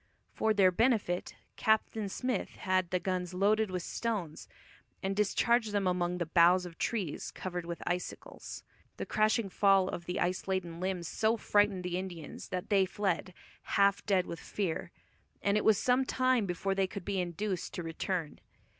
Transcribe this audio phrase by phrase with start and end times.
[0.33, 4.47] For their benefit, Captain Smith had the guns loaded with stones,
[5.03, 8.63] and discharged among the boughs of trees covered with icicles.
[8.97, 13.31] The crashing fall of the ice laden limbs so frightened the Indians that they fled,
[13.77, 14.89] "half dead with fear,"
[15.43, 18.39] and it was some time before they could be induced to return.